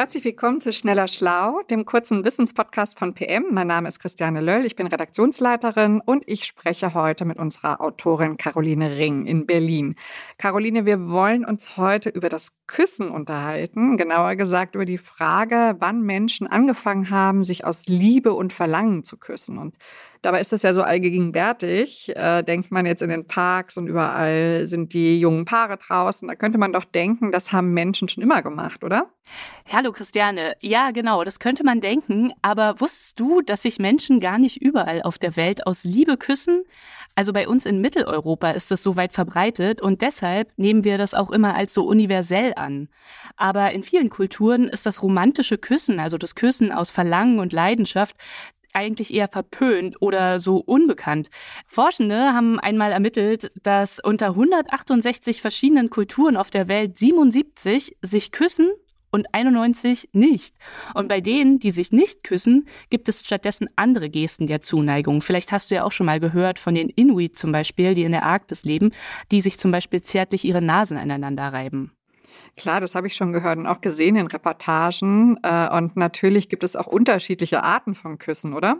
Herzlich 0.00 0.24
willkommen 0.24 0.62
zu 0.62 0.72
Schneller 0.72 1.08
Schlau, 1.08 1.60
dem 1.68 1.84
kurzen 1.84 2.24
Wissenspodcast 2.24 2.98
von 2.98 3.12
PM. 3.12 3.48
Mein 3.50 3.66
Name 3.66 3.86
ist 3.86 3.98
Christiane 3.98 4.40
Löll, 4.40 4.64
ich 4.64 4.74
bin 4.74 4.86
Redaktionsleiterin 4.86 6.00
und 6.00 6.22
ich 6.26 6.44
spreche 6.44 6.94
heute 6.94 7.26
mit 7.26 7.36
unserer 7.36 7.82
Autorin 7.82 8.38
Caroline 8.38 8.96
Ring 8.96 9.26
in 9.26 9.44
Berlin. 9.44 9.96
Caroline, 10.38 10.86
wir 10.86 11.10
wollen 11.10 11.44
uns 11.44 11.76
heute 11.76 12.08
über 12.08 12.30
das 12.30 12.56
Küssen 12.66 13.10
unterhalten, 13.10 13.98
genauer 13.98 14.36
gesagt 14.36 14.74
über 14.74 14.86
die 14.86 14.96
Frage, 14.96 15.76
wann 15.80 16.00
Menschen 16.00 16.46
angefangen 16.46 17.10
haben, 17.10 17.44
sich 17.44 17.66
aus 17.66 17.86
Liebe 17.86 18.32
und 18.32 18.54
Verlangen 18.54 19.04
zu 19.04 19.18
küssen. 19.18 19.58
Und 19.58 19.76
Dabei 20.22 20.40
ist 20.40 20.52
das 20.52 20.62
ja 20.62 20.74
so 20.74 20.82
allgegenwärtig. 20.82 22.14
Äh, 22.14 22.42
denkt 22.42 22.70
man 22.70 22.84
jetzt 22.84 23.00
in 23.00 23.08
den 23.08 23.26
Parks 23.26 23.78
und 23.78 23.86
überall 23.86 24.66
sind 24.66 24.92
die 24.92 25.18
jungen 25.18 25.46
Paare 25.46 25.78
draußen. 25.78 26.28
Da 26.28 26.34
könnte 26.34 26.58
man 26.58 26.74
doch 26.74 26.84
denken, 26.84 27.32
das 27.32 27.52
haben 27.52 27.72
Menschen 27.72 28.08
schon 28.08 28.22
immer 28.22 28.42
gemacht, 28.42 28.84
oder? 28.84 29.10
Hallo 29.72 29.92
Christiane. 29.92 30.56
Ja, 30.60 30.90
genau, 30.90 31.24
das 31.24 31.38
könnte 31.38 31.64
man 31.64 31.80
denken. 31.80 32.32
Aber 32.42 32.80
wusstest 32.80 33.18
du, 33.18 33.40
dass 33.40 33.62
sich 33.62 33.78
Menschen 33.78 34.20
gar 34.20 34.38
nicht 34.38 34.60
überall 34.60 35.00
auf 35.02 35.16
der 35.16 35.36
Welt 35.36 35.66
aus 35.66 35.84
Liebe 35.84 36.18
küssen? 36.18 36.64
Also 37.14 37.32
bei 37.32 37.48
uns 37.48 37.64
in 37.64 37.80
Mitteleuropa 37.80 38.50
ist 38.50 38.70
das 38.70 38.82
so 38.82 38.96
weit 38.96 39.12
verbreitet 39.12 39.80
und 39.80 40.02
deshalb 40.02 40.52
nehmen 40.56 40.84
wir 40.84 40.98
das 40.98 41.14
auch 41.14 41.30
immer 41.30 41.54
als 41.54 41.74
so 41.74 41.84
universell 41.86 42.52
an. 42.56 42.88
Aber 43.36 43.72
in 43.72 43.82
vielen 43.82 44.10
Kulturen 44.10 44.68
ist 44.68 44.86
das 44.86 45.02
romantische 45.02 45.58
Küssen, 45.58 45.98
also 45.98 46.18
das 46.18 46.34
Küssen 46.34 46.72
aus 46.72 46.90
Verlangen 46.90 47.38
und 47.38 47.52
Leidenschaft, 47.52 48.16
eigentlich 48.72 49.12
eher 49.12 49.28
verpönt 49.28 50.00
oder 50.00 50.38
so 50.38 50.56
unbekannt. 50.56 51.30
Forschende 51.66 52.32
haben 52.32 52.58
einmal 52.60 52.92
ermittelt, 52.92 53.50
dass 53.62 53.98
unter 54.00 54.28
168 54.28 55.40
verschiedenen 55.40 55.90
Kulturen 55.90 56.36
auf 56.36 56.50
der 56.50 56.68
Welt 56.68 56.96
77 56.98 57.96
sich 58.02 58.32
küssen 58.32 58.70
und 59.10 59.34
91 59.34 60.10
nicht. 60.12 60.56
Und 60.94 61.08
bei 61.08 61.20
denen, 61.20 61.58
die 61.58 61.70
sich 61.70 61.92
nicht 61.92 62.24
küssen, 62.24 62.68
gibt 62.90 63.08
es 63.08 63.20
stattdessen 63.20 63.68
andere 63.76 64.08
Gesten 64.08 64.46
der 64.46 64.60
Zuneigung. 64.60 65.20
Vielleicht 65.20 65.52
hast 65.52 65.70
du 65.70 65.74
ja 65.74 65.84
auch 65.84 65.92
schon 65.92 66.06
mal 66.06 66.20
gehört 66.20 66.58
von 66.58 66.74
den 66.74 66.88
Inuit 66.88 67.36
zum 67.36 67.52
Beispiel, 67.52 67.94
die 67.94 68.04
in 68.04 68.12
der 68.12 68.24
Arktis 68.24 68.64
leben, 68.64 68.92
die 69.30 69.40
sich 69.40 69.58
zum 69.58 69.70
Beispiel 69.70 70.02
zärtlich 70.02 70.44
ihre 70.44 70.62
Nasen 70.62 70.96
aneinander 70.96 71.52
reiben. 71.52 71.92
Klar, 72.56 72.80
das 72.80 72.94
habe 72.94 73.06
ich 73.06 73.14
schon 73.14 73.32
gehört 73.32 73.58
und 73.58 73.66
auch 73.66 73.80
gesehen 73.80 74.16
in 74.16 74.26
Reportagen. 74.26 75.38
Äh, 75.42 75.68
und 75.76 75.96
natürlich 75.96 76.48
gibt 76.48 76.64
es 76.64 76.76
auch 76.76 76.86
unterschiedliche 76.86 77.62
Arten 77.62 77.94
von 77.94 78.18
Küssen, 78.18 78.54
oder? 78.54 78.78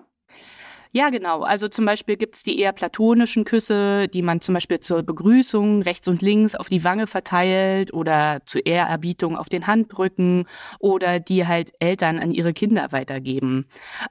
Ja, 0.92 1.10
genau. 1.10 1.42
Also 1.42 1.68
zum 1.68 1.84
Beispiel 1.84 2.16
gibt's 2.16 2.42
die 2.42 2.58
eher 2.58 2.72
platonischen 2.72 3.44
Küsse, 3.44 4.08
die 4.08 4.22
man 4.22 4.40
zum 4.40 4.54
Beispiel 4.54 4.80
zur 4.80 5.04
Begrüßung 5.04 5.82
rechts 5.82 6.08
und 6.08 6.20
links 6.20 6.56
auf 6.56 6.68
die 6.68 6.82
Wange 6.82 7.06
verteilt 7.06 7.94
oder 7.94 8.40
zur 8.44 8.66
Ehrerbietung 8.66 9.36
auf 9.36 9.48
den 9.48 9.68
Handrücken 9.68 10.46
oder 10.80 11.20
die 11.20 11.46
halt 11.46 11.72
Eltern 11.78 12.18
an 12.18 12.32
ihre 12.32 12.52
Kinder 12.52 12.90
weitergeben. 12.90 13.66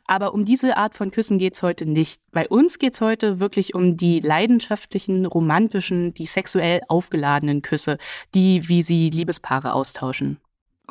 Aber 0.07 0.33
um 0.33 0.45
diese 0.45 0.77
Art 0.77 0.95
von 0.95 1.11
Küssen 1.11 1.37
geht's 1.37 1.63
heute 1.63 1.85
nicht. 1.85 2.21
Bei 2.31 2.47
uns 2.47 2.79
geht's 2.79 3.01
heute 3.01 3.41
wirklich 3.41 3.75
um 3.75 3.97
die 3.97 4.21
leidenschaftlichen, 4.21 5.25
romantischen, 5.25 6.13
die 6.13 6.27
sexuell 6.27 6.79
aufgeladenen 6.87 7.61
Küsse, 7.61 7.97
die 8.33 8.69
wie 8.69 8.83
sie 8.83 9.09
Liebespaare 9.09 9.73
austauschen. 9.73 10.39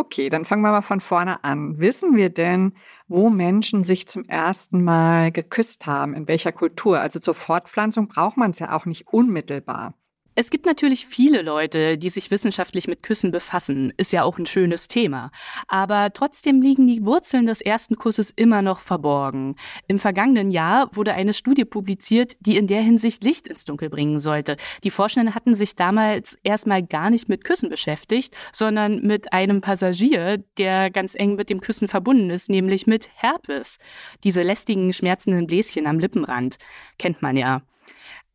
Okay, 0.00 0.28
dann 0.28 0.44
fangen 0.44 0.62
wir 0.62 0.70
mal 0.70 0.82
von 0.82 1.00
vorne 1.00 1.42
an. 1.42 1.80
Wissen 1.80 2.14
wir 2.14 2.30
denn, 2.30 2.74
wo 3.08 3.30
Menschen 3.30 3.82
sich 3.82 4.06
zum 4.06 4.24
ersten 4.26 4.84
Mal 4.84 5.32
geküsst 5.32 5.86
haben, 5.86 6.14
in 6.14 6.28
welcher 6.28 6.52
Kultur? 6.52 7.00
Also 7.00 7.18
zur 7.18 7.34
Fortpflanzung 7.34 8.06
braucht 8.06 8.36
man 8.36 8.52
es 8.52 8.60
ja 8.60 8.76
auch 8.76 8.86
nicht 8.86 9.08
unmittelbar. 9.08 9.94
Es 10.40 10.50
gibt 10.50 10.66
natürlich 10.66 11.08
viele 11.08 11.42
Leute, 11.42 11.98
die 11.98 12.10
sich 12.10 12.30
wissenschaftlich 12.30 12.86
mit 12.86 13.02
Küssen 13.02 13.32
befassen, 13.32 13.92
ist 13.96 14.12
ja 14.12 14.22
auch 14.22 14.38
ein 14.38 14.46
schönes 14.46 14.86
Thema. 14.86 15.32
Aber 15.66 16.12
trotzdem 16.12 16.62
liegen 16.62 16.86
die 16.86 17.04
Wurzeln 17.04 17.46
des 17.46 17.60
ersten 17.60 17.96
Kusses 17.96 18.30
immer 18.36 18.62
noch 18.62 18.78
verborgen. 18.78 19.56
Im 19.88 19.98
vergangenen 19.98 20.52
Jahr 20.52 20.94
wurde 20.94 21.14
eine 21.14 21.34
Studie 21.34 21.64
publiziert, 21.64 22.36
die 22.38 22.56
in 22.56 22.68
der 22.68 22.82
Hinsicht 22.82 23.24
Licht 23.24 23.48
ins 23.48 23.64
Dunkel 23.64 23.90
bringen 23.90 24.20
sollte. 24.20 24.56
Die 24.84 24.92
Forschenden 24.92 25.34
hatten 25.34 25.56
sich 25.56 25.74
damals 25.74 26.38
erstmal 26.44 26.84
gar 26.84 27.10
nicht 27.10 27.28
mit 27.28 27.42
Küssen 27.42 27.68
beschäftigt, 27.68 28.36
sondern 28.52 29.02
mit 29.02 29.32
einem 29.32 29.60
Passagier, 29.60 30.38
der 30.56 30.90
ganz 30.90 31.16
eng 31.16 31.34
mit 31.34 31.50
dem 31.50 31.60
Küssen 31.60 31.88
verbunden 31.88 32.30
ist, 32.30 32.48
nämlich 32.48 32.86
mit 32.86 33.10
Herpes. 33.16 33.78
Diese 34.22 34.42
lästigen, 34.42 34.92
schmerzenden 34.92 35.48
Bläschen 35.48 35.88
am 35.88 35.98
Lippenrand. 35.98 36.58
Kennt 36.96 37.22
man 37.22 37.36
ja. 37.36 37.62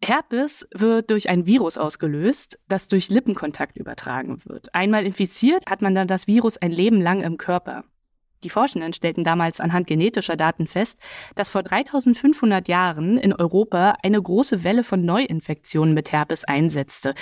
Herpes 0.04 0.68
wird 0.74 1.10
durch 1.12 1.30
ein 1.30 1.46
Virus 1.46 1.78
ausgelöst, 1.78 2.60
das 2.68 2.88
durch 2.90 3.10
Lippenkontakt 3.10 3.78
übertragen 3.78 4.38
wird. 4.46 4.76
Einmal 4.76 5.06
infiziert, 5.06 5.66
hat 5.68 5.82
man 5.82 5.96
dann 5.96 6.08
das 6.08 6.28
Virus 6.28 6.58
ein 6.58 6.72
Leben 6.72 7.00
lang 7.00 7.22
im 7.22 7.38
Körper. 7.38 7.86
Die 8.44 8.50
Forschenden 8.50 8.92
stellten 8.92 9.24
damals 9.24 9.62
anhand 9.62 9.88
genetischer 9.88 10.36
Daten 10.36 10.68
fest, 10.68 11.00
dass 11.36 11.48
vor 11.48 11.64
3500 11.64 12.68
Jahren 12.68 13.18
in 13.18 13.34
Europa 13.34 13.96
eine 14.04 14.22
große 14.22 14.66
Welle 14.66 14.84
von 14.84 15.06
Neuinfektionen 15.06 15.94
mit 15.94 16.12
Herpes 16.12 16.44
einsetzte. 16.44 17.14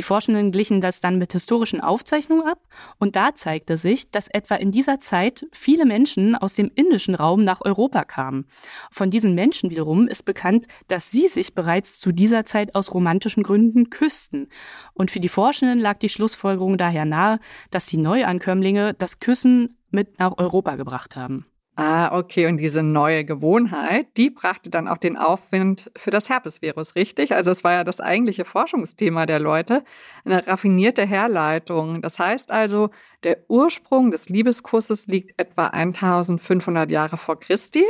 Die 0.00 0.04
Forschenden 0.04 0.50
glichen 0.50 0.80
das 0.80 1.02
dann 1.02 1.18
mit 1.18 1.34
historischen 1.34 1.82
Aufzeichnungen 1.82 2.48
ab 2.48 2.66
und 2.98 3.16
da 3.16 3.34
zeigte 3.34 3.76
sich, 3.76 4.10
dass 4.10 4.28
etwa 4.28 4.54
in 4.54 4.70
dieser 4.70 4.98
Zeit 4.98 5.44
viele 5.52 5.84
Menschen 5.84 6.34
aus 6.34 6.54
dem 6.54 6.70
indischen 6.74 7.14
Raum 7.14 7.44
nach 7.44 7.60
Europa 7.60 8.04
kamen. 8.04 8.46
Von 8.90 9.10
diesen 9.10 9.34
Menschen 9.34 9.68
wiederum 9.68 10.08
ist 10.08 10.24
bekannt, 10.24 10.68
dass 10.88 11.10
sie 11.10 11.28
sich 11.28 11.54
bereits 11.54 12.00
zu 12.00 12.12
dieser 12.12 12.46
Zeit 12.46 12.74
aus 12.74 12.94
romantischen 12.94 13.42
Gründen 13.42 13.90
küssten. 13.90 14.48
Und 14.94 15.10
für 15.10 15.20
die 15.20 15.28
Forschenden 15.28 15.78
lag 15.78 15.98
die 15.98 16.08
Schlussfolgerung 16.08 16.78
daher 16.78 17.04
nahe, 17.04 17.38
dass 17.70 17.84
die 17.84 17.98
Neuankömmlinge 17.98 18.94
das 18.94 19.20
Küssen 19.20 19.76
mit 19.90 20.18
nach 20.18 20.38
Europa 20.38 20.76
gebracht 20.76 21.14
haben. 21.14 21.44
Ah, 21.82 22.14
okay. 22.18 22.46
Und 22.46 22.58
diese 22.58 22.82
neue 22.82 23.24
Gewohnheit, 23.24 24.08
die 24.18 24.28
brachte 24.28 24.68
dann 24.68 24.86
auch 24.86 24.98
den 24.98 25.16
Aufwind 25.16 25.90
für 25.96 26.10
das 26.10 26.28
Herpesvirus, 26.28 26.94
richtig? 26.94 27.34
Also 27.34 27.50
es 27.50 27.64
war 27.64 27.72
ja 27.72 27.84
das 27.84 28.02
eigentliche 28.02 28.44
Forschungsthema 28.44 29.24
der 29.24 29.38
Leute, 29.38 29.82
eine 30.26 30.46
raffinierte 30.46 31.06
Herleitung. 31.06 32.02
Das 32.02 32.18
heißt 32.18 32.50
also, 32.50 32.90
der 33.24 33.38
Ursprung 33.48 34.10
des 34.10 34.28
Liebeskusses 34.28 35.06
liegt 35.06 35.40
etwa 35.40 35.68
1500 35.68 36.90
Jahre 36.90 37.16
vor 37.16 37.40
Christi? 37.40 37.84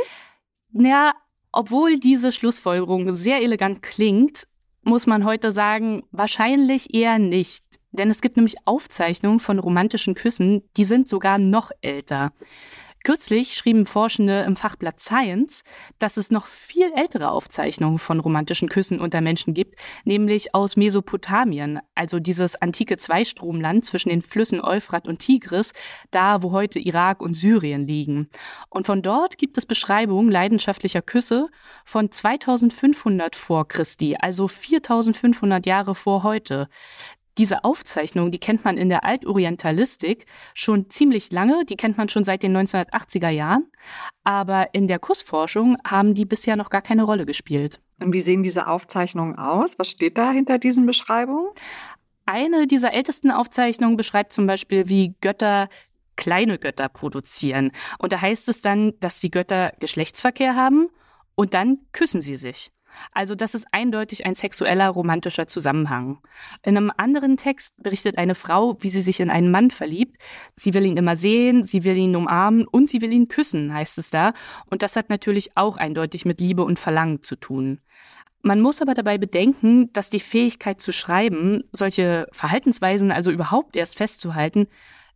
Ja, 0.71 1.11
obwohl 1.51 1.99
diese 1.99 2.31
Schlussfolgerung 2.31 3.13
sehr 3.13 3.41
elegant 3.41 3.81
klingt, 3.81 4.47
muss 4.83 5.05
man 5.05 5.25
heute 5.25 5.51
sagen, 5.51 6.03
wahrscheinlich 6.11 6.93
eher 6.93 7.19
nicht. 7.19 7.65
Denn 7.91 8.09
es 8.09 8.21
gibt 8.21 8.37
nämlich 8.37 8.55
Aufzeichnungen 8.63 9.41
von 9.41 9.59
romantischen 9.59 10.15
Küssen, 10.15 10.61
die 10.77 10.85
sind 10.85 11.09
sogar 11.09 11.39
noch 11.39 11.71
älter. 11.81 12.31
Kürzlich 13.03 13.55
schrieben 13.55 13.87
Forschende 13.87 14.41
im 14.41 14.55
Fachblatt 14.55 14.99
Science, 14.99 15.63
dass 15.97 16.17
es 16.17 16.29
noch 16.29 16.45
viel 16.45 16.91
ältere 16.95 17.31
Aufzeichnungen 17.31 17.97
von 17.97 18.19
romantischen 18.19 18.69
Küssen 18.69 18.99
unter 18.99 19.21
Menschen 19.21 19.55
gibt, 19.55 19.75
nämlich 20.03 20.53
aus 20.53 20.77
Mesopotamien, 20.77 21.79
also 21.95 22.19
dieses 22.19 22.61
antike 22.61 22.97
Zweistromland 22.97 23.85
zwischen 23.85 24.09
den 24.09 24.21
Flüssen 24.21 24.61
Euphrat 24.61 25.07
und 25.07 25.17
Tigris, 25.17 25.73
da 26.11 26.43
wo 26.43 26.51
heute 26.51 26.77
Irak 26.77 27.23
und 27.23 27.33
Syrien 27.33 27.87
liegen. 27.87 28.29
Und 28.69 28.85
von 28.85 29.01
dort 29.01 29.39
gibt 29.39 29.57
es 29.57 29.65
Beschreibungen 29.65 30.29
leidenschaftlicher 30.29 31.01
Küsse 31.01 31.47
von 31.85 32.11
2500 32.11 33.35
vor 33.35 33.67
Christi, 33.67 34.15
also 34.19 34.47
4500 34.47 35.65
Jahre 35.65 35.95
vor 35.95 36.21
heute 36.21 36.69
diese 37.41 37.63
Aufzeichnung, 37.63 38.29
die 38.29 38.37
kennt 38.37 38.63
man 38.63 38.77
in 38.77 38.89
der 38.89 39.03
Altorientalistik 39.03 40.27
schon 40.53 40.91
ziemlich 40.91 41.31
lange, 41.31 41.65
die 41.65 41.75
kennt 41.75 41.97
man 41.97 42.07
schon 42.07 42.23
seit 42.23 42.43
den 42.43 42.55
1980er 42.55 43.29
Jahren, 43.29 43.65
aber 44.23 44.75
in 44.75 44.87
der 44.87 44.99
Kussforschung 44.99 45.77
haben 45.83 46.13
die 46.13 46.25
bisher 46.25 46.55
noch 46.55 46.69
gar 46.69 46.83
keine 46.83 47.01
Rolle 47.01 47.25
gespielt. 47.25 47.81
Und 47.99 48.13
wie 48.13 48.21
sehen 48.21 48.43
diese 48.43 48.67
Aufzeichnungen 48.67 49.39
aus? 49.39 49.79
Was 49.79 49.89
steht 49.89 50.19
da 50.19 50.31
hinter 50.31 50.59
diesen 50.59 50.85
Beschreibungen? 50.85 51.49
Eine 52.27 52.67
dieser 52.67 52.93
ältesten 52.93 53.31
Aufzeichnungen 53.31 53.97
beschreibt 53.97 54.33
zum 54.33 54.45
Beispiel, 54.45 54.87
wie 54.87 55.15
Götter 55.21 55.67
kleine 56.17 56.59
Götter 56.59 56.89
produzieren. 56.89 57.71
Und 57.97 58.13
da 58.13 58.21
heißt 58.21 58.49
es 58.49 58.61
dann, 58.61 58.93
dass 58.99 59.19
die 59.19 59.31
Götter 59.31 59.73
Geschlechtsverkehr 59.79 60.55
haben 60.55 60.89
und 61.33 61.55
dann 61.55 61.79
küssen 61.91 62.21
sie 62.21 62.35
sich. 62.35 62.71
Also 63.11 63.35
das 63.35 63.55
ist 63.55 63.67
eindeutig 63.71 64.25
ein 64.25 64.35
sexueller 64.35 64.89
romantischer 64.89 65.47
Zusammenhang. 65.47 66.19
In 66.63 66.77
einem 66.77 66.91
anderen 66.95 67.37
Text 67.37 67.73
berichtet 67.81 68.17
eine 68.17 68.35
Frau, 68.35 68.77
wie 68.81 68.89
sie 68.89 69.01
sich 69.01 69.19
in 69.19 69.29
einen 69.29 69.51
Mann 69.51 69.71
verliebt. 69.71 70.17
Sie 70.55 70.73
will 70.73 70.85
ihn 70.85 70.97
immer 70.97 71.15
sehen, 71.15 71.63
sie 71.63 71.83
will 71.83 71.97
ihn 71.97 72.15
umarmen 72.15 72.67
und 72.67 72.89
sie 72.89 73.01
will 73.01 73.11
ihn 73.11 73.27
küssen, 73.27 73.73
heißt 73.73 73.97
es 73.97 74.09
da. 74.09 74.33
Und 74.65 74.83
das 74.83 74.95
hat 74.95 75.09
natürlich 75.09 75.51
auch 75.55 75.77
eindeutig 75.77 76.25
mit 76.25 76.39
Liebe 76.41 76.63
und 76.63 76.79
Verlangen 76.79 77.21
zu 77.23 77.35
tun. 77.35 77.79
Man 78.43 78.59
muss 78.59 78.81
aber 78.81 78.95
dabei 78.95 79.19
bedenken, 79.19 79.93
dass 79.93 80.09
die 80.09 80.19
Fähigkeit 80.19 80.81
zu 80.81 80.91
schreiben, 80.91 81.63
solche 81.71 82.27
Verhaltensweisen 82.31 83.11
also 83.11 83.29
überhaupt 83.29 83.75
erst 83.75 83.97
festzuhalten, 83.97 84.67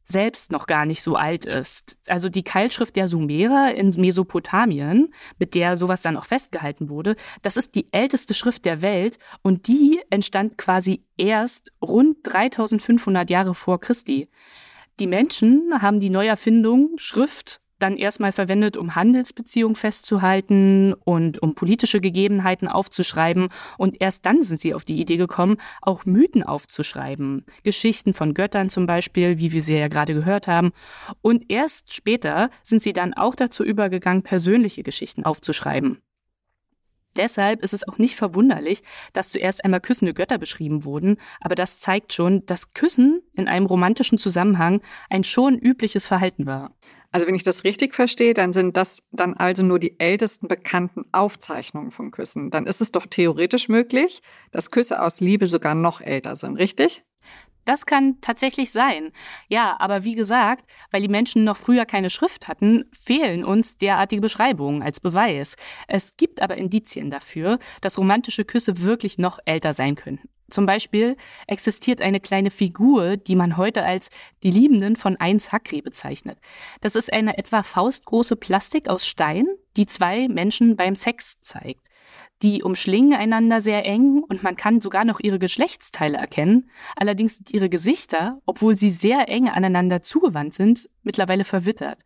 selbst 0.06 0.52
noch 0.52 0.68
gar 0.68 0.86
nicht 0.86 1.02
so 1.02 1.16
alt 1.16 1.46
ist. 1.46 1.98
Also 2.08 2.30
die 2.30 2.44
Keilschrift 2.44 2.96
der 2.96 3.08
Sumerer 3.08 3.74
in 3.74 3.90
Mesopotamien, 3.98 5.14
mit 5.40 5.56
der 5.56 5.76
sowas 5.76 6.04
dann 6.04 6.16
auch 6.16 6.26
festgehalten 6.26 6.90
wurde, 6.90 7.16
das 7.42 7.58
ist 7.58 7.76
die 7.76 7.92
älteste 7.92 8.36
Schrift 8.36 8.66
der 8.66 8.82
Welt 8.82 9.18
und 9.42 9.68
die 9.68 10.00
entstand 10.12 10.58
quasi 10.58 11.04
erst 11.18 11.72
rund 11.82 12.18
3500 12.24 13.30
Jahre 13.30 13.56
vor 13.56 13.80
Christi. 13.80 14.30
Die 15.00 15.08
Menschen 15.08 15.82
haben 15.82 16.00
die 16.00 16.12
Neuerfindung 16.12 16.92
Schrift 16.98 17.60
dann 17.80 17.98
erstmal 17.98 18.32
verwendet, 18.32 18.78
um 18.78 18.96
Handelsbeziehungen 18.96 19.76
festzuhalten 19.76 20.94
und 20.94 21.42
um 21.42 21.56
politische 21.56 22.02
Gegebenheiten 22.02 22.68
aufzuschreiben. 22.68 23.50
Und 23.78 24.02
erst 24.02 24.26
dann 24.26 24.44
sind 24.44 24.62
sie 24.62 24.74
auf 24.74 24.86
die 24.86 25.00
Idee 25.00 25.18
gekommen, 25.18 25.58
auch 25.82 26.06
Mythen 26.06 26.44
aufzuschreiben. 26.44 27.46
Geschichten 27.64 28.14
von 28.14 28.34
Göttern 28.34 28.70
zum 28.70 28.86
Beispiel, 28.86 29.38
wie 29.40 29.52
wir 29.52 29.62
sie 29.62 29.76
ja 29.76 29.88
gerade 29.88 30.14
gehört 30.14 30.48
haben. 30.48 30.72
Und 31.22 31.46
erst 31.50 31.94
später 31.94 32.50
sind 32.64 32.82
sie 32.82 32.94
dann 32.94 33.14
auch 33.14 33.36
dazu 33.36 33.64
übergegangen, 33.64 34.24
persönliche 34.24 34.84
Geschichten 34.84 35.26
aufzuschreiben. 35.26 36.02
Deshalb 37.18 37.62
ist 37.62 37.74
es 37.74 37.88
auch 37.88 37.98
nicht 37.98 38.16
verwunderlich, 38.16 38.84
dass 39.14 39.30
zuerst 39.30 39.64
einmal 39.64 39.82
küssende 39.82 40.14
Götter 40.14 40.38
beschrieben 40.38 40.84
wurden, 40.84 41.18
aber 41.40 41.56
das 41.56 41.80
zeigt 41.80 42.14
schon, 42.14 42.46
dass 42.46 42.74
Küssen 42.74 43.22
in 43.34 43.48
einem 43.48 43.66
romantischen 43.66 44.18
Zusammenhang 44.18 44.82
ein 45.10 45.24
schon 45.24 45.58
übliches 45.58 46.06
Verhalten 46.06 46.46
war. 46.46 46.76
Also 47.12 47.28
wenn 47.28 47.36
ich 47.36 47.44
das 47.44 47.64
richtig 47.64 47.94
verstehe, 47.94 48.34
dann 48.34 48.52
sind 48.52 48.76
das 48.76 49.08
dann 49.14 49.36
also 49.36 49.64
nur 49.64 49.80
die 49.80 49.98
ältesten 50.02 50.50
bekannten 50.50 51.06
Aufzeichnungen 51.14 51.92
von 51.92 52.12
Küssen. 52.12 52.50
Dann 52.50 52.66
ist 52.66 52.82
es 52.82 52.92
doch 52.92 53.06
theoretisch 53.08 53.70
möglich, 53.70 54.22
dass 54.52 54.70
Küsse 54.70 55.02
aus 55.02 55.22
Liebe 55.22 55.48
sogar 55.48 55.76
noch 55.76 56.02
älter 56.02 56.36
sind, 56.36 56.58
richtig? 56.58 57.06
Das 57.66 57.88
kann 57.88 58.22
tatsächlich 58.22 58.72
sein. 58.72 59.12
Ja, 59.50 59.76
aber 59.80 60.04
wie 60.04 60.14
gesagt, 60.14 60.70
weil 60.92 61.02
die 61.02 61.08
Menschen 61.08 61.44
noch 61.44 61.58
früher 61.58 61.86
keine 61.86 62.12
Schrift 62.12 62.48
hatten, 62.48 62.86
fehlen 62.94 63.44
uns 63.44 63.78
derartige 63.78 64.22
Beschreibungen 64.22 64.84
als 64.84 65.00
Beweis. 65.00 65.56
Es 65.88 66.16
gibt 66.16 66.44
aber 66.44 66.58
Indizien 66.58 67.10
dafür, 67.10 67.58
dass 67.82 67.98
romantische 67.98 68.46
Küsse 68.46 68.82
wirklich 68.82 69.18
noch 69.18 69.40
älter 69.46 69.74
sein 69.74 69.96
könnten. 69.96 70.30
Zum 70.50 70.68
Beispiel 70.68 71.18
existiert 71.48 72.02
eine 72.02 72.20
kleine 72.20 72.52
Figur, 72.52 73.18
die 73.18 73.36
man 73.36 73.58
heute 73.58 73.84
als 73.84 74.10
die 74.44 74.52
Liebenden 74.52 74.96
von 74.96 75.18
Eins 75.18 75.52
Hakri 75.52 75.82
bezeichnet. 75.82 76.38
Das 76.82 76.96
ist 76.96 77.12
eine 77.12 77.38
etwa 77.38 77.64
faustgroße 77.64 78.36
Plastik 78.36 78.88
aus 78.88 79.08
Stein, 79.08 79.48
die 79.76 79.88
zwei 79.88 80.28
Menschen 80.28 80.76
beim 80.76 80.96
Sex 80.96 81.42
zeigt. 81.42 81.88
Die 82.42 82.62
umschlingen 82.62 83.14
einander 83.14 83.60
sehr 83.60 83.86
eng 83.86 84.22
und 84.28 84.44
man 84.44 84.56
kann 84.56 84.82
sogar 84.82 85.04
noch 85.04 85.20
ihre 85.20 85.40
Geschlechtsteile 85.40 86.18
erkennen. 86.18 86.70
Allerdings 86.96 87.38
sind 87.38 87.52
ihre 87.52 87.70
Gesichter, 87.70 88.40
obwohl 88.46 88.78
sie 88.78 88.92
sehr 88.92 89.30
eng 89.30 89.50
aneinander 89.50 90.02
zugewandt 90.02 90.54
sind, 90.54 90.90
mittlerweile 91.02 91.44
verwittert. 91.44 92.00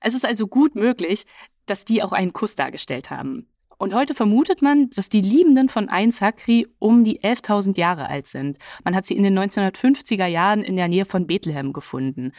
Es 0.00 0.14
ist 0.14 0.26
also 0.26 0.48
gut 0.48 0.74
möglich, 0.74 1.24
dass 1.66 1.84
die 1.84 2.02
auch 2.02 2.12
einen 2.12 2.32
Kuss 2.32 2.56
dargestellt 2.56 3.10
haben. 3.10 3.46
Und 3.80 3.94
heute 3.94 4.12
vermutet 4.12 4.60
man, 4.60 4.90
dass 4.90 5.08
die 5.08 5.22
Liebenden 5.22 5.70
von 5.70 5.88
Ein 5.88 6.10
Sakri 6.10 6.66
um 6.78 7.02
die 7.02 7.22
11.000 7.22 7.78
Jahre 7.78 8.10
alt 8.10 8.26
sind. 8.26 8.58
Man 8.84 8.94
hat 8.94 9.06
sie 9.06 9.16
in 9.16 9.22
den 9.22 9.38
1950er 9.38 10.26
Jahren 10.26 10.62
in 10.62 10.76
der 10.76 10.86
Nähe 10.86 11.06
von 11.06 11.26
Bethlehem 11.26 11.72
gefunden. 11.72 12.32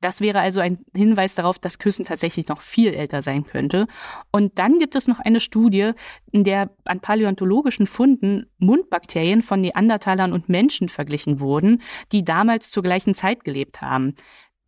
Das 0.00 0.20
wäre 0.20 0.40
also 0.40 0.58
ein 0.58 0.84
Hinweis 0.96 1.36
darauf, 1.36 1.60
dass 1.60 1.78
Küssen 1.78 2.04
tatsächlich 2.04 2.48
noch 2.48 2.62
viel 2.62 2.94
älter 2.94 3.22
sein 3.22 3.44
könnte. 3.44 3.86
Und 4.32 4.58
dann 4.58 4.80
gibt 4.80 4.96
es 4.96 5.06
noch 5.06 5.20
eine 5.20 5.38
Studie, 5.38 5.92
in 6.32 6.42
der 6.42 6.70
an 6.84 6.98
paläontologischen 6.98 7.86
Funden 7.86 8.46
Mundbakterien 8.58 9.42
von 9.42 9.60
Neandertalern 9.60 10.32
und 10.32 10.48
Menschen 10.48 10.88
verglichen 10.88 11.38
wurden, 11.38 11.80
die 12.10 12.24
damals 12.24 12.72
zur 12.72 12.82
gleichen 12.82 13.14
Zeit 13.14 13.44
gelebt 13.44 13.82
haben. 13.82 14.14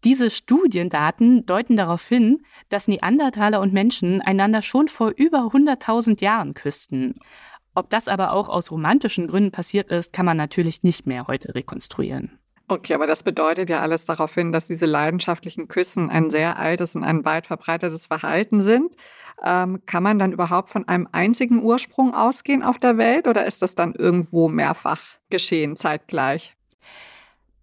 Diese 0.05 0.31
Studiendaten 0.31 1.45
deuten 1.45 1.77
darauf 1.77 2.07
hin, 2.07 2.43
dass 2.71 2.89
Neandertaler 2.89 3.61
und 3.61 3.73
Menschen 3.73 4.23
einander 4.23 4.63
schon 4.63 4.89
vor 4.89 5.13
über 5.15 5.51
100.000 5.53 6.23
Jahren 6.23 6.55
küssten. 6.55 7.21
Ob 7.75 7.91
das 7.91 8.09
aber 8.09 8.33
auch 8.33 8.49
aus 8.49 8.71
romantischen 8.71 9.29
Gründen 9.29 9.53
passiert 9.53 9.91
ist, 9.91 10.13
kann 10.13 10.27
man 10.27 10.37
natürlich 10.37 10.83
nicht 10.83 11.07
mehr 11.07 11.27
heute 11.27 11.55
rekonstruieren. 11.55 12.39
Okay, 12.67 12.95
aber 12.95 13.09
das 13.09 13.25
bedeutet 13.25 13.69
ja 13.69 13.81
alles 13.81 14.05
darauf 14.05 14.33
hin, 14.33 14.53
dass 14.53 14.69
diese 14.69 14.87
leidenschaftlichen 14.87 15.67
Küssen 15.67 16.09
ein 16.09 16.31
sehr 16.31 16.57
altes 16.57 16.95
und 16.95 17.03
ein 17.03 17.25
weit 17.25 17.49
verbreitetes 17.49 18.07
Verhalten 18.07 18.61
sind. 18.61 18.95
Ähm, 19.45 19.83
kann 19.87 20.05
man 20.05 20.21
dann 20.21 20.33
überhaupt 20.33 20.71
von 20.71 20.87
einem 20.87 21.09
einzigen 21.11 21.63
Ursprung 21.63 22.15
ausgehen 22.15 22.63
auf 22.63 22.79
der 22.79 22.97
Welt 22.97 23.27
oder 23.27 23.45
ist 23.45 23.61
das 23.63 23.75
dann 23.75 23.95
irgendwo 23.95 24.49
mehrfach 24.49 25.03
geschehen 25.31 25.75
zeitgleich? 25.75 26.57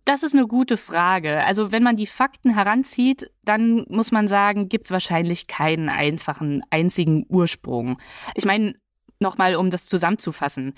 Das 0.07 0.23
ist 0.23 0.33
eine 0.33 0.47
gute 0.47 0.77
Frage. 0.77 1.43
Also 1.43 1.73
wenn 1.73 1.83
man 1.83 1.97
die 1.97 2.07
Fakten 2.07 2.55
heranzieht, 2.55 3.29
dann 3.43 3.85
muss 3.89 4.13
man 4.13 4.29
sagen, 4.29 4.69
gibt 4.69 4.85
es 4.85 4.91
wahrscheinlich 4.91 5.47
keinen 5.47 5.89
einfachen, 5.89 6.63
einzigen 6.69 7.25
Ursprung. 7.27 7.99
Ich 8.33 8.45
meine, 8.45 8.75
nochmal, 9.19 9.57
um 9.57 9.69
das 9.69 9.85
zusammenzufassen. 9.85 10.75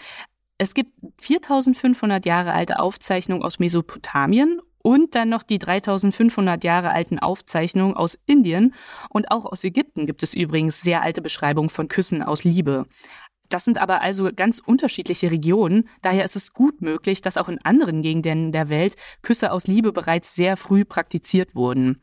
Es 0.57 0.73
gibt 0.73 0.93
4500 1.21 2.25
Jahre 2.25 2.53
alte 2.53 2.79
Aufzeichnungen 2.79 3.43
aus 3.43 3.59
Mesopotamien 3.59 4.61
und 4.81 5.13
dann 5.13 5.29
noch 5.29 5.43
die 5.43 5.59
3500 5.59 6.63
Jahre 6.63 6.89
alten 6.89 7.19
Aufzeichnungen 7.19 7.95
aus 7.95 8.17
Indien 8.25 8.73
und 9.11 9.29
auch 9.29 9.45
aus 9.45 9.63
Ägypten 9.63 10.07
gibt 10.07 10.23
es 10.23 10.33
übrigens 10.33 10.81
sehr 10.81 11.03
alte 11.03 11.21
Beschreibungen 11.21 11.69
von 11.69 11.87
Küssen 11.87 12.23
aus 12.23 12.45
Liebe. 12.45 12.87
Das 13.49 13.65
sind 13.65 13.79
aber 13.79 14.01
also 14.01 14.29
ganz 14.33 14.59
unterschiedliche 14.59 15.31
Regionen. 15.31 15.89
Daher 16.03 16.23
ist 16.23 16.35
es 16.35 16.53
gut 16.53 16.81
möglich, 16.81 17.21
dass 17.21 17.37
auch 17.37 17.49
in 17.49 17.59
anderen 17.63 18.03
Gegenden 18.03 18.51
der 18.51 18.69
Welt 18.69 18.95
Küsse 19.23 19.51
aus 19.51 19.65
Liebe 19.65 19.91
bereits 19.91 20.35
sehr 20.35 20.55
früh 20.55 20.85
praktiziert 20.85 21.55
wurden. 21.55 22.01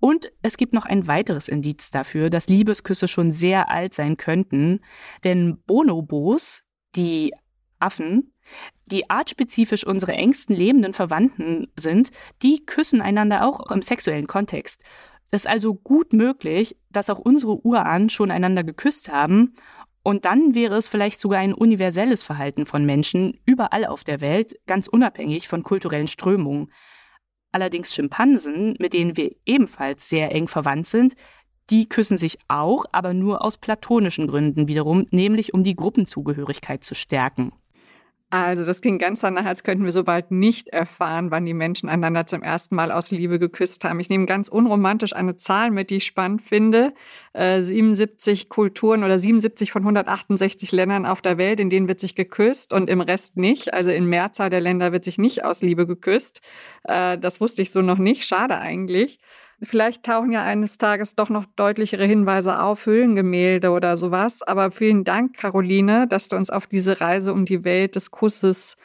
Und 0.00 0.32
es 0.42 0.56
gibt 0.56 0.74
noch 0.74 0.84
ein 0.84 1.06
weiteres 1.06 1.46
Indiz 1.46 1.92
dafür, 1.92 2.28
dass 2.28 2.48
Liebesküsse 2.48 3.06
schon 3.06 3.30
sehr 3.30 3.70
alt 3.70 3.94
sein 3.94 4.16
könnten. 4.16 4.80
Denn 5.22 5.58
Bonobos, 5.64 6.64
die 6.96 7.32
Affen, 7.78 8.32
die 8.86 9.08
artspezifisch 9.08 9.86
unsere 9.86 10.12
engsten 10.12 10.56
lebenden 10.56 10.92
Verwandten 10.92 11.68
sind, 11.76 12.10
die 12.42 12.66
küssen 12.66 13.00
einander 13.00 13.46
auch 13.46 13.70
im 13.70 13.82
sexuellen 13.82 14.26
Kontext. 14.26 14.82
Es 15.30 15.42
ist 15.42 15.46
also 15.46 15.74
gut 15.74 16.12
möglich, 16.12 16.76
dass 16.90 17.08
auch 17.08 17.20
unsere 17.20 17.64
Urahnen 17.64 18.10
schon 18.10 18.30
einander 18.30 18.64
geküsst 18.64 19.10
haben 19.10 19.54
und 20.02 20.24
dann 20.24 20.54
wäre 20.54 20.76
es 20.76 20.88
vielleicht 20.88 21.20
sogar 21.20 21.40
ein 21.40 21.54
universelles 21.54 22.22
Verhalten 22.22 22.66
von 22.66 22.84
Menschen 22.84 23.38
überall 23.46 23.84
auf 23.84 24.04
der 24.04 24.20
Welt, 24.20 24.54
ganz 24.66 24.88
unabhängig 24.88 25.48
von 25.48 25.62
kulturellen 25.62 26.08
Strömungen. 26.08 26.72
Allerdings 27.52 27.94
Schimpansen, 27.94 28.74
mit 28.78 28.94
denen 28.94 29.16
wir 29.16 29.34
ebenfalls 29.46 30.08
sehr 30.08 30.32
eng 30.32 30.48
verwandt 30.48 30.86
sind, 30.86 31.14
die 31.70 31.88
küssen 31.88 32.16
sich 32.16 32.38
auch, 32.48 32.84
aber 32.92 33.14
nur 33.14 33.44
aus 33.44 33.58
platonischen 33.58 34.26
Gründen 34.26 34.68
wiederum, 34.68 35.06
nämlich 35.10 35.54
um 35.54 35.62
die 35.62 35.76
Gruppenzugehörigkeit 35.76 36.82
zu 36.82 36.94
stärken. 36.94 37.52
Also 38.32 38.64
das 38.64 38.80
klingt 38.80 38.98
ganz 38.98 39.20
danach, 39.20 39.44
als 39.44 39.62
könnten 39.62 39.84
wir 39.84 39.92
so 39.92 40.04
bald 40.04 40.30
nicht 40.30 40.68
erfahren, 40.68 41.30
wann 41.30 41.44
die 41.44 41.52
Menschen 41.52 41.90
einander 41.90 42.24
zum 42.24 42.42
ersten 42.42 42.74
Mal 42.74 42.90
aus 42.90 43.10
Liebe 43.10 43.38
geküsst 43.38 43.84
haben. 43.84 44.00
Ich 44.00 44.08
nehme 44.08 44.24
ganz 44.24 44.48
unromantisch 44.48 45.14
eine 45.14 45.36
Zahl 45.36 45.70
mit, 45.70 45.90
die 45.90 45.96
ich 45.96 46.06
spannend 46.06 46.40
finde. 46.40 46.94
Äh, 47.34 47.62
77 47.62 48.48
Kulturen 48.48 49.04
oder 49.04 49.18
77 49.18 49.70
von 49.70 49.82
168 49.82 50.72
Ländern 50.72 51.04
auf 51.04 51.20
der 51.20 51.36
Welt, 51.36 51.60
in 51.60 51.68
denen 51.68 51.88
wird 51.88 52.00
sich 52.00 52.14
geküsst 52.14 52.72
und 52.72 52.88
im 52.88 53.02
Rest 53.02 53.36
nicht. 53.36 53.74
Also 53.74 53.90
in 53.90 54.06
Mehrzahl 54.06 54.48
der 54.48 54.62
Länder 54.62 54.92
wird 54.92 55.04
sich 55.04 55.18
nicht 55.18 55.44
aus 55.44 55.60
Liebe 55.60 55.86
geküsst. 55.86 56.40
Äh, 56.84 57.18
das 57.18 57.38
wusste 57.38 57.60
ich 57.60 57.70
so 57.70 57.82
noch 57.82 57.98
nicht. 57.98 58.24
Schade 58.24 58.56
eigentlich. 58.56 59.18
Vielleicht 59.62 60.02
tauchen 60.02 60.32
ja 60.32 60.42
eines 60.42 60.76
Tages 60.76 61.14
doch 61.14 61.28
noch 61.28 61.44
deutlichere 61.54 62.04
Hinweise 62.04 62.60
auf, 62.60 62.86
Höhlengemälde 62.86 63.70
oder 63.70 63.96
sowas. 63.96 64.42
Aber 64.42 64.72
vielen 64.72 65.04
Dank, 65.04 65.36
Caroline, 65.36 66.08
dass 66.08 66.28
du 66.28 66.36
uns 66.36 66.50
auf 66.50 66.66
diese 66.66 67.00
Reise 67.00 67.32
um 67.32 67.44
die 67.44 67.62
Welt 67.64 67.94
des 67.94 68.10
Kusses 68.10 68.76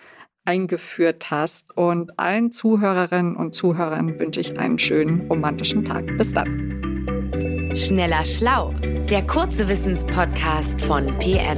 eingeführt 0.46 1.32
hast. 1.32 1.76
Und 1.76 2.20
allen 2.20 2.52
Zuhörerinnen 2.52 3.36
und 3.36 3.56
Zuhörern 3.56 4.20
wünsche 4.20 4.40
ich 4.40 4.60
einen 4.60 4.78
schönen 4.78 5.28
romantischen 5.28 5.84
Tag. 5.84 6.06
Bis 6.18 6.34
dann. 6.34 6.78
Schneller 7.76 8.26
Schlau, 8.26 8.74
der 9.10 9.26
kurze 9.26 9.68
Wissenspodcast 9.68 10.82
von 10.82 11.08
PM. 11.20 11.58